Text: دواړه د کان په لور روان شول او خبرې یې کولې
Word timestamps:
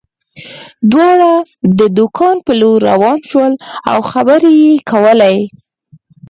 دواړه 0.91 1.31
د 1.97 1.99
کان 2.17 2.37
په 2.45 2.53
لور 2.61 2.77
روان 2.89 3.19
شول 3.29 3.53
او 3.91 3.99
خبرې 4.11 4.51
یې 4.63 4.73
کولې 4.89 5.37